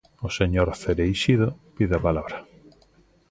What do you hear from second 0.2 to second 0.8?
O señor